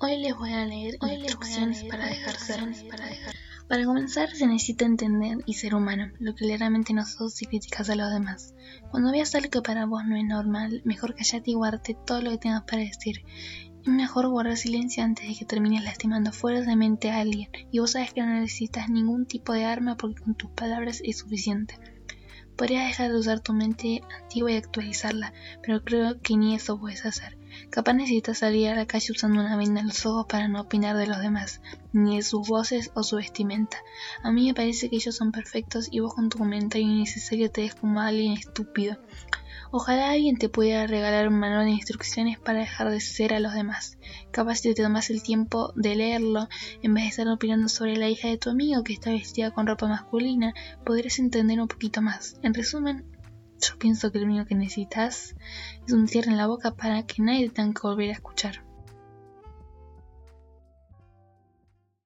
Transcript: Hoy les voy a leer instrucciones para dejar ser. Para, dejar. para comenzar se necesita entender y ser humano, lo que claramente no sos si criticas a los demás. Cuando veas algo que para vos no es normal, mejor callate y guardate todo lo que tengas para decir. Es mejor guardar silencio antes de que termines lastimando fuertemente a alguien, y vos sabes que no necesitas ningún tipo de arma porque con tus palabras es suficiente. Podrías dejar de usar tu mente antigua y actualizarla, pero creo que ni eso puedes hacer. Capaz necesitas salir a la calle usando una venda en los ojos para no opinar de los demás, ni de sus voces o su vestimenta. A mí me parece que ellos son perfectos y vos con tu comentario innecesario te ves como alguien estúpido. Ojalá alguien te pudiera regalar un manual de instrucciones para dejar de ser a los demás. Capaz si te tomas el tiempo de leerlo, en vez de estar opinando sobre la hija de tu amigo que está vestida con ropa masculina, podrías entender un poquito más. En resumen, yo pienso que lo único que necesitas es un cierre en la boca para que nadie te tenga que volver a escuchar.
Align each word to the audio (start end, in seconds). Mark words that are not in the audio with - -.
Hoy 0.00 0.16
les 0.18 0.36
voy 0.36 0.52
a 0.52 0.64
leer 0.64 0.96
instrucciones 1.02 1.82
para 1.82 2.06
dejar 2.06 2.36
ser. 2.36 2.60
Para, 2.88 3.06
dejar. 3.06 3.34
para 3.66 3.84
comenzar 3.84 4.30
se 4.30 4.46
necesita 4.46 4.84
entender 4.84 5.38
y 5.44 5.54
ser 5.54 5.74
humano, 5.74 6.12
lo 6.20 6.36
que 6.36 6.46
claramente 6.46 6.92
no 6.92 7.04
sos 7.04 7.34
si 7.34 7.46
criticas 7.46 7.90
a 7.90 7.96
los 7.96 8.12
demás. 8.12 8.54
Cuando 8.92 9.10
veas 9.10 9.34
algo 9.34 9.50
que 9.50 9.60
para 9.60 9.86
vos 9.86 10.04
no 10.06 10.16
es 10.16 10.24
normal, 10.24 10.82
mejor 10.84 11.16
callate 11.16 11.50
y 11.50 11.54
guardate 11.54 11.96
todo 12.06 12.22
lo 12.22 12.30
que 12.30 12.38
tengas 12.38 12.62
para 12.62 12.82
decir. 12.82 13.24
Es 13.82 13.88
mejor 13.88 14.28
guardar 14.28 14.56
silencio 14.56 15.02
antes 15.02 15.26
de 15.26 15.34
que 15.34 15.44
termines 15.44 15.82
lastimando 15.82 16.30
fuertemente 16.30 17.10
a 17.10 17.18
alguien, 17.18 17.50
y 17.72 17.80
vos 17.80 17.90
sabes 17.90 18.12
que 18.12 18.20
no 18.20 18.28
necesitas 18.28 18.88
ningún 18.88 19.26
tipo 19.26 19.52
de 19.52 19.64
arma 19.64 19.96
porque 19.96 20.22
con 20.22 20.36
tus 20.36 20.50
palabras 20.50 21.00
es 21.02 21.18
suficiente. 21.18 21.74
Podrías 22.58 22.88
dejar 22.88 23.12
de 23.12 23.18
usar 23.18 23.38
tu 23.38 23.52
mente 23.52 24.02
antigua 24.20 24.50
y 24.50 24.56
actualizarla, 24.56 25.32
pero 25.62 25.84
creo 25.84 26.20
que 26.20 26.36
ni 26.36 26.56
eso 26.56 26.76
puedes 26.76 27.06
hacer. 27.06 27.38
Capaz 27.70 27.92
necesitas 27.92 28.38
salir 28.38 28.68
a 28.68 28.74
la 28.74 28.84
calle 28.84 29.12
usando 29.12 29.40
una 29.40 29.56
venda 29.56 29.80
en 29.80 29.86
los 29.86 30.04
ojos 30.06 30.26
para 30.28 30.48
no 30.48 30.62
opinar 30.62 30.96
de 30.96 31.06
los 31.06 31.20
demás, 31.20 31.60
ni 31.92 32.16
de 32.16 32.22
sus 32.22 32.48
voces 32.48 32.90
o 32.94 33.04
su 33.04 33.14
vestimenta. 33.14 33.78
A 34.24 34.32
mí 34.32 34.48
me 34.48 34.54
parece 34.54 34.90
que 34.90 34.96
ellos 34.96 35.14
son 35.14 35.30
perfectos 35.30 35.86
y 35.92 36.00
vos 36.00 36.14
con 36.14 36.30
tu 36.30 36.38
comentario 36.38 36.84
innecesario 36.84 37.48
te 37.48 37.60
ves 37.60 37.76
como 37.76 38.00
alguien 38.00 38.32
estúpido. 38.32 38.96
Ojalá 39.70 40.10
alguien 40.10 40.36
te 40.38 40.48
pudiera 40.48 40.86
regalar 40.86 41.28
un 41.28 41.38
manual 41.38 41.66
de 41.66 41.72
instrucciones 41.72 42.38
para 42.38 42.60
dejar 42.60 42.90
de 42.90 43.00
ser 43.00 43.34
a 43.34 43.40
los 43.40 43.54
demás. 43.54 43.98
Capaz 44.30 44.56
si 44.56 44.74
te 44.74 44.82
tomas 44.82 45.10
el 45.10 45.22
tiempo 45.22 45.72
de 45.76 45.94
leerlo, 45.94 46.48
en 46.82 46.94
vez 46.94 47.04
de 47.04 47.08
estar 47.08 47.28
opinando 47.28 47.68
sobre 47.68 47.96
la 47.96 48.08
hija 48.08 48.28
de 48.28 48.38
tu 48.38 48.50
amigo 48.50 48.84
que 48.84 48.92
está 48.92 49.10
vestida 49.10 49.50
con 49.50 49.66
ropa 49.66 49.86
masculina, 49.86 50.54
podrías 50.84 51.18
entender 51.18 51.60
un 51.60 51.68
poquito 51.68 52.02
más. 52.02 52.36
En 52.42 52.54
resumen, 52.54 53.04
yo 53.60 53.78
pienso 53.78 54.12
que 54.12 54.18
lo 54.18 54.26
único 54.26 54.46
que 54.46 54.54
necesitas 54.54 55.34
es 55.86 55.92
un 55.92 56.08
cierre 56.08 56.30
en 56.30 56.36
la 56.36 56.46
boca 56.46 56.74
para 56.74 57.04
que 57.04 57.22
nadie 57.22 57.48
te 57.48 57.56
tenga 57.56 57.74
que 57.74 57.86
volver 57.86 58.10
a 58.10 58.14
escuchar. 58.14 58.67